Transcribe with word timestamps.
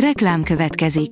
Reklám 0.00 0.42
következik. 0.42 1.10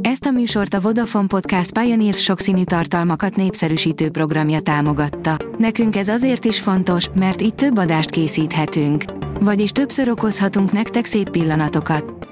Ezt 0.00 0.24
a 0.24 0.30
műsort 0.30 0.74
a 0.74 0.80
Vodafone 0.80 1.26
Podcast 1.26 1.78
Pioneer 1.78 2.14
sokszínű 2.14 2.64
tartalmakat 2.64 3.36
népszerűsítő 3.36 4.10
programja 4.10 4.60
támogatta. 4.60 5.36
Nekünk 5.58 5.96
ez 5.96 6.08
azért 6.08 6.44
is 6.44 6.60
fontos, 6.60 7.08
mert 7.14 7.42
így 7.42 7.54
több 7.54 7.76
adást 7.76 8.10
készíthetünk. 8.10 9.04
Vagyis 9.40 9.70
többször 9.70 10.08
okozhatunk 10.08 10.72
nektek 10.72 11.04
szép 11.04 11.30
pillanatokat. 11.30 12.28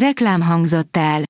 Reklám 0.00 0.40
hangzott 0.40 0.96
el. 0.96 1.22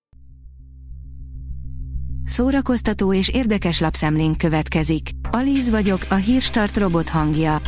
Szórakoztató 2.25 3.13
és 3.13 3.29
érdekes 3.29 3.81
lapszemlénk 3.81 4.39
következik. 4.39 5.09
Alíz 5.31 5.71
vagyok, 5.71 6.01
a 6.09 6.15
hírstart 6.15 6.77
robot 6.77 7.09
hangja. 7.09 7.59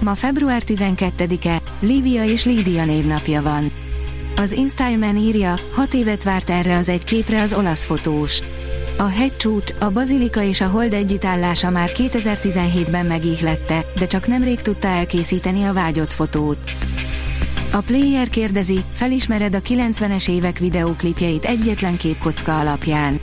Ma 0.00 0.14
február 0.14 0.62
12-e, 0.66 1.62
Lívia 1.80 2.24
és 2.24 2.44
Lídia 2.44 2.84
névnapja 2.84 3.42
van. 3.42 3.88
Az 4.36 4.52
InStyleman 4.52 5.16
írja, 5.16 5.54
hat 5.72 5.94
évet 5.94 6.22
várt 6.22 6.50
erre 6.50 6.76
az 6.76 6.88
egy 6.88 7.04
képre 7.04 7.40
az 7.40 7.52
olasz 7.52 7.84
fotós. 7.84 8.40
A 8.98 9.08
hegycsúcs, 9.08 9.72
a 9.80 9.90
bazilika 9.90 10.42
és 10.42 10.60
a 10.60 10.68
hold 10.68 10.92
együttállása 10.92 11.70
már 11.70 11.90
2017-ben 11.94 13.06
megihlette, 13.06 13.86
de 13.98 14.06
csak 14.06 14.26
nemrég 14.26 14.60
tudta 14.60 14.88
elkészíteni 14.88 15.62
a 15.62 15.72
vágyott 15.72 16.12
fotót. 16.12 16.58
A 17.72 17.80
player 17.80 18.28
kérdezi, 18.28 18.80
felismered 18.92 19.54
a 19.54 19.60
90-es 19.60 20.30
évek 20.30 20.58
videóklipjeit 20.58 21.44
egyetlen 21.44 21.96
képkocka 21.96 22.58
alapján. 22.58 23.20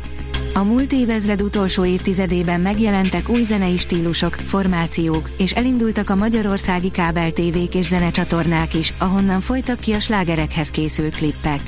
A 0.58 0.64
múlt 0.64 0.94
évezred 0.94 1.42
utolsó 1.42 1.86
évtizedében 1.86 2.62
megjelentek 2.62 3.30
új 3.30 3.44
zenei 3.44 3.78
stílusok, 3.78 4.34
formációk, 4.34 5.30
és 5.38 5.52
elindultak 5.54 6.10
a 6.10 6.16
magyarországi 6.16 6.92
kábel 6.92 7.32
tévék 7.32 7.76
és 7.76 7.86
zenecsatornák 7.86 8.74
is, 8.74 8.94
ahonnan 8.98 9.42
folytak 9.42 9.80
ki 9.80 9.94
a 9.94 10.00
slágerekhez 10.00 10.70
készült 10.70 11.16
klippek. 11.16 11.62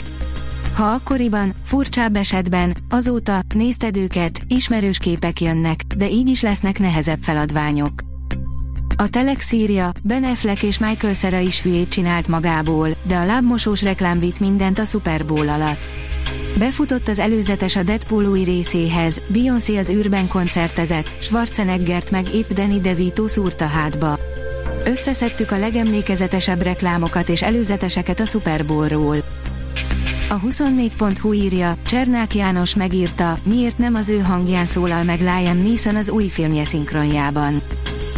Ha 0.75 0.83
akkoriban, 0.83 1.53
furcsább 1.63 2.15
esetben, 2.15 2.75
azóta, 2.89 3.39
nézted 3.55 3.97
őket, 3.97 4.41
ismerős 4.47 4.97
képek 4.97 5.41
jönnek, 5.41 5.81
de 5.97 6.09
így 6.09 6.29
is 6.29 6.41
lesznek 6.41 6.79
nehezebb 6.79 7.19
feladványok. 7.21 7.93
A 8.95 9.07
Telex 9.07 9.51
írja, 9.51 9.91
Ben 10.03 10.23
Affleck 10.23 10.63
és 10.63 10.79
Michael 10.79 11.13
Cera 11.13 11.39
is 11.39 11.61
hülyét 11.61 11.89
csinált 11.89 12.27
magából, 12.27 12.89
de 13.07 13.15
a 13.15 13.25
lábmosós 13.25 13.81
reklám 13.81 14.19
vitt 14.19 14.39
mindent 14.39 14.79
a 14.79 14.85
Super 14.85 15.25
Bowl 15.25 15.49
alatt. 15.49 15.79
Befutott 16.59 17.07
az 17.07 17.19
előzetes 17.19 17.75
a 17.75 17.83
Deadpool 17.83 18.43
részéhez, 18.43 19.21
Beyoncé 19.27 19.77
az 19.77 19.89
űrben 19.89 20.27
koncertezett, 20.27 21.17
Schwarzeneggert 21.19 22.11
meg 22.11 22.33
épp 22.33 22.49
Danny 22.49 22.81
DeVito 22.81 23.27
szúrta 23.27 23.65
hátba. 23.65 24.19
Összeszedtük 24.85 25.51
a 25.51 25.57
legemlékezetesebb 25.57 26.61
reklámokat 26.61 27.29
és 27.29 27.41
előzeteseket 27.41 28.19
a 28.19 28.25
Super 28.25 28.65
Bowl-ról. 28.65 29.23
A 30.29 30.39
24.hu 30.39 31.33
írja, 31.33 31.73
Csernák 31.85 32.35
János 32.35 32.75
megírta, 32.75 33.39
miért 33.43 33.77
nem 33.77 33.95
az 33.95 34.09
ő 34.09 34.19
hangján 34.19 34.65
szólal 34.65 35.03
meg 35.03 35.19
Liam 35.19 35.57
Neeson 35.57 35.95
az 35.95 36.09
új 36.09 36.27
filmje 36.27 36.65
szinkronjában. 36.65 37.61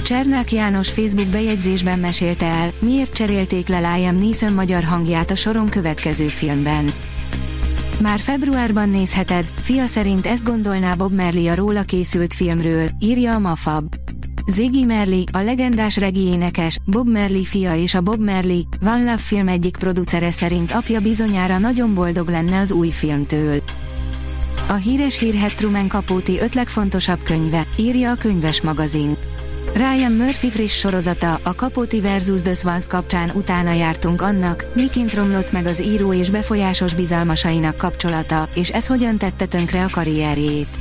Csernák 0.04 0.52
János 0.52 0.90
Facebook 0.90 1.28
bejegyzésben 1.28 2.00
mesélte 2.00 2.46
el, 2.46 2.74
miért 2.80 3.14
cserélték 3.14 3.68
le 3.68 3.96
Liam 3.96 4.16
Neeson 4.16 4.54
magyar 4.54 4.84
hangját 4.84 5.32
a 5.32 5.36
soron 5.36 5.70
következő 5.70 6.28
filmben. 6.28 6.94
Már 8.02 8.20
februárban 8.20 8.90
nézheted, 8.90 9.52
fia 9.62 9.86
szerint 9.86 10.26
ezt 10.26 10.44
gondolná 10.44 10.96
Bob 10.96 11.14
Merli 11.14 11.48
a 11.48 11.56
róla 11.56 11.82
készült 11.82 12.34
filmről, 12.34 12.90
írja 13.00 13.34
a 13.34 13.40
Mafab. 13.40 13.96
Ziggy 14.48 14.86
Merli, 14.86 15.24
a 15.32 15.38
legendás 15.38 15.98
regi 15.98 16.20
énekes, 16.20 16.78
Bob 16.86 17.10
Merli 17.10 17.46
fia 17.46 17.76
és 17.76 17.94
a 17.94 18.02
Bob 18.02 18.22
Merli, 18.22 18.68
Van 18.80 19.00
Love 19.00 19.18
film 19.18 19.48
egyik 19.48 19.78
producere 19.78 20.32
szerint 20.32 20.72
apja 20.72 21.00
bizonyára 21.00 21.58
nagyon 21.58 21.94
boldog 21.94 22.30
lenne 22.30 22.60
az 22.60 22.72
új 22.72 22.90
filmtől. 22.90 23.64
A 24.68 24.74
híres 24.74 25.20
hírhet 25.20 25.56
Truman 25.56 25.90
Capote 25.90 26.42
öt 26.42 26.54
legfontosabb 26.54 27.24
könyve, 27.24 27.68
írja 27.78 28.12
a 28.12 28.16
könyves 28.16 28.62
magazin. 28.62 29.18
Ryan 29.74 30.12
Murphy 30.12 30.50
friss 30.50 30.78
sorozata, 30.78 31.40
a 31.44 31.50
Capote 31.50 31.98
vs. 31.98 32.42
The 32.42 32.54
Swans 32.54 32.88
kapcsán 32.88 33.32
utána 33.34 33.72
jártunk 33.72 34.22
annak, 34.22 34.66
miként 34.74 35.14
romlott 35.14 35.52
meg 35.52 35.66
az 35.66 35.82
író 35.82 36.14
és 36.14 36.30
befolyásos 36.30 36.94
bizalmasainak 36.94 37.78
kapcsolata, 37.78 38.50
és 38.56 38.70
ez 38.70 38.88
hogyan 38.88 39.18
tette 39.18 39.46
tönkre 39.46 39.84
a 39.84 39.90
karrierjét. 39.90 40.80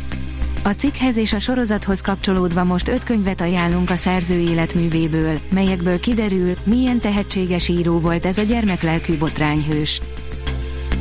A 0.64 0.68
cikkhez 0.68 1.16
és 1.16 1.32
a 1.32 1.38
sorozathoz 1.38 2.00
kapcsolódva 2.00 2.64
most 2.64 2.88
öt 2.88 3.04
könyvet 3.04 3.40
ajánlunk 3.40 3.90
a 3.90 3.96
szerző 3.96 4.38
életművéből, 4.38 5.38
melyekből 5.50 6.00
kiderül, 6.00 6.54
milyen 6.64 7.00
tehetséges 7.00 7.68
író 7.68 7.98
volt 7.98 8.26
ez 8.26 8.38
a 8.38 8.42
gyermeklelkű 8.42 9.18
botrányhős. 9.18 10.00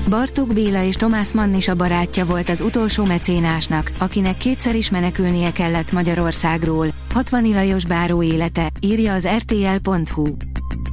Bartók 0.09 0.53
Béla 0.53 0.83
és 0.83 0.95
Tomás 0.95 1.33
Mann 1.33 1.53
is 1.53 1.67
a 1.67 1.75
barátja 1.75 2.25
volt 2.25 2.49
az 2.49 2.61
utolsó 2.61 3.05
mecénásnak, 3.05 3.91
akinek 3.99 4.37
kétszer 4.37 4.75
is 4.75 4.89
menekülnie 4.89 5.51
kellett 5.51 5.91
Magyarországról, 5.91 6.87
60 7.13 7.49
Lajos 7.49 7.85
báró 7.85 8.23
élete, 8.23 8.69
írja 8.79 9.13
az 9.13 9.27
rtl.hu. 9.27 10.35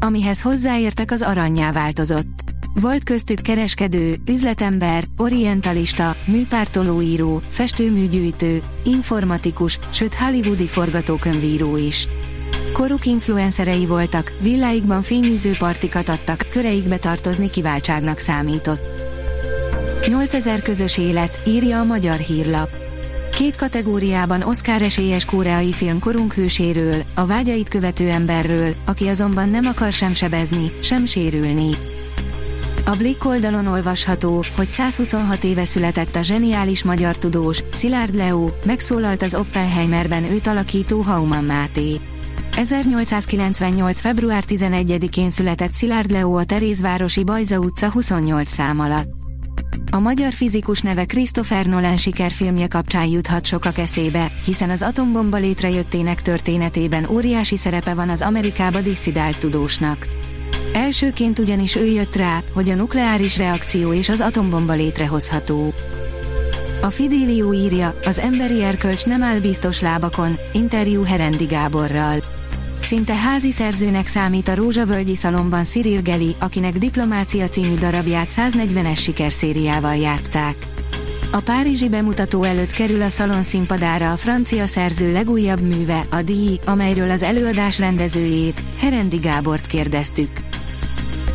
Amihez 0.01 0.43
hozzáértek 0.43 1.11
az 1.11 1.23
aranyjá 1.23 1.73
változott. 1.73 2.41
Volt 2.81 3.05
köztük 3.05 3.41
kereskedő, 3.41 4.17
üzletember, 4.27 5.05
orientalista, 5.17 6.17
műpártolóíró, 6.27 7.43
festőműgyűjtő, 7.49 8.63
informatikus, 8.85 9.79
sőt 9.93 10.15
hollywoodi 10.15 10.67
forgatókönyvíró 10.67 11.77
is. 11.77 12.09
Koruk 12.73 13.07
influencerei 13.07 13.87
voltak, 13.87 14.33
villáikban 14.41 15.03
fényűző 15.03 15.55
partikat 15.59 16.09
adtak, 16.09 16.47
köreikbe 16.51 16.97
tartozni 16.97 17.51
kiváltságnak 17.51 18.19
számított. 18.19 19.06
8000 20.07 20.63
közös 20.63 20.99
élet, 20.99 21.41
írja 21.47 21.81
a 21.81 21.85
magyar 21.85 22.17
hírlap. 22.17 22.69
Két 23.31 23.57
kategóriában 23.57 24.43
Oscar 24.43 24.83
esélyes 24.83 25.25
koreai 25.25 25.73
film 25.73 25.99
korunk 25.99 26.33
hőséről, 26.33 27.03
a 27.15 27.27
vágyait 27.27 27.69
követő 27.69 28.09
emberről, 28.09 28.75
aki 28.87 29.09
azonban 29.09 29.49
nem 29.49 29.67
akar 29.67 29.93
sem 29.93 30.13
sebezni, 30.13 30.73
sem 30.83 31.05
sérülni. 31.05 31.71
A 32.85 32.97
Blick 32.97 33.25
oldalon 33.25 33.67
olvasható, 33.67 34.45
hogy 34.57 34.69
126 34.69 35.45
éve 35.45 35.65
született 35.65 36.17
a 36.17 36.23
zseniális 36.23 36.85
magyar 36.85 37.17
tudós, 37.19 37.63
Szilárd 37.73 38.15
Leo, 38.15 38.49
megszólalt 38.65 39.23
az 39.23 39.35
Oppenheimerben 39.35 40.25
őt 40.25 40.47
alakító 40.47 41.01
Hauman 41.01 41.45
Máté. 41.45 42.01
1898. 42.57 44.01
február 44.01 44.45
11-én 44.49 45.31
született 45.31 45.73
Szilárd 45.73 46.11
Leo 46.11 46.37
a 46.37 46.45
Terézvárosi 46.45 47.25
Bajza 47.25 47.59
utca 47.59 47.91
28 47.91 48.51
szám 48.51 48.81
alatt. 48.81 49.16
A 49.91 49.99
magyar 49.99 50.33
fizikus 50.33 50.81
neve 50.81 51.05
Christopher 51.05 51.67
Nolan 51.67 51.97
sikerfilmje 51.97 52.67
kapcsán 52.67 53.07
juthat 53.07 53.47
sokak 53.47 53.79
eszébe, 53.79 54.33
hiszen 54.45 54.71
az 54.71 54.83
atombomba 54.83 55.37
létrejöttének 55.37 56.23
történetében 56.23 57.07
óriási 57.11 57.57
szerepe 57.57 57.95
van 57.95 58.09
az 58.09 58.23
Amerikába 58.23 58.81
disszidált 58.81 59.39
tudósnak. 59.39 60.07
Elsőként 60.73 61.39
ugyanis 61.39 61.77
ő 61.77 61.85
jött 61.85 62.17
rá, 62.17 62.43
hogy 62.55 62.69
a 62.69 62.75
nukleáris 62.75 63.37
reakció 63.37 63.93
és 63.93 64.09
az 64.09 64.21
atombomba 64.21 64.73
létrehozható. 64.73 65.75
A 66.83 66.91
Fidelio 66.91 67.53
írja, 67.53 67.99
az 68.05 68.19
emberi 68.19 68.63
erkölcs 68.63 69.07
nem 69.07 69.23
áll 69.23 69.39
biztos 69.39 69.81
lábakon, 69.81 70.39
interjú 70.53 71.03
Herendi 71.03 71.45
Gáborral. 71.45 72.23
Szinte 72.81 73.15
házi 73.15 73.53
szerzőnek 73.53 74.07
számít 74.07 74.49
a 74.49 74.55
Rózsavölgyi 74.55 75.15
Szalomban 75.15 75.65
Cyril 75.65 76.01
Geli, 76.01 76.37
akinek 76.39 76.79
Diplomácia 76.79 77.49
című 77.49 77.75
darabját 77.75 78.29
140-es 78.37 78.99
sikerszériával 78.99 79.97
játszák. 79.97 80.57
A 81.33 81.41
Párizsi 81.41 81.89
bemutató 81.89 82.43
előtt 82.43 82.73
kerül 82.73 83.03
a 83.03 83.09
szalon 83.09 83.43
színpadára 83.43 84.13
a 84.13 84.17
francia 84.17 84.67
szerző 84.67 85.13
legújabb 85.13 85.61
műve, 85.61 86.07
a 86.11 86.23
Díj, 86.23 86.59
amelyről 86.67 87.11
az 87.11 87.23
előadás 87.23 87.79
rendezőjét, 87.79 88.63
Herendi 88.79 89.17
Gábort 89.17 89.67
kérdeztük. 89.67 90.31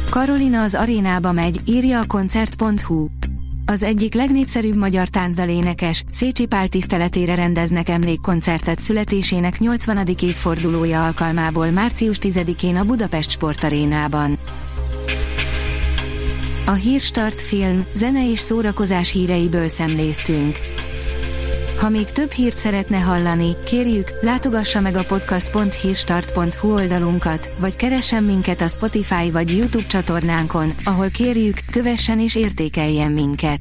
Karolina 0.09 0.61
az 0.61 0.75
arénába 0.75 1.31
megy, 1.31 1.61
írja 1.65 1.99
a 1.99 2.05
koncert.hu. 2.05 3.07
Az 3.71 3.83
egyik 3.83 4.13
legnépszerűbb 4.13 4.75
magyar 4.75 5.07
táncdalénekes, 5.07 6.03
Szécsi 6.11 6.45
Pál 6.45 6.67
tiszteletére 6.67 7.35
rendeznek 7.35 7.89
emlékkoncertet 7.89 8.79
születésének 8.79 9.59
80. 9.59 10.07
évfordulója 10.21 11.05
alkalmából 11.05 11.69
március 11.69 12.17
10-én 12.21 12.75
a 12.75 12.83
Budapest 12.83 13.29
Sportarénában. 13.29 14.39
A 16.65 16.71
Hírstart 16.71 17.41
film, 17.41 17.85
zene 17.93 18.29
és 18.31 18.39
szórakozás 18.39 19.11
híreiből 19.11 19.67
szemléztünk. 19.67 20.57
Ha 21.81 21.89
még 21.89 22.05
több 22.05 22.31
hírt 22.31 22.57
szeretne 22.57 22.97
hallani, 22.97 23.55
kérjük, 23.65 24.07
látogassa 24.21 24.79
meg 24.79 24.95
a 24.95 25.05
podcast.hírstart.hu 25.05 26.73
oldalunkat, 26.73 27.51
vagy 27.59 27.75
keressen 27.75 28.23
minket 28.23 28.61
a 28.61 28.67
Spotify 28.67 29.31
vagy 29.31 29.57
YouTube 29.57 29.85
csatornánkon, 29.85 30.73
ahol 30.83 31.09
kérjük, 31.09 31.57
kövessen 31.71 32.19
és 32.19 32.35
értékeljen 32.35 33.11
minket. 33.11 33.60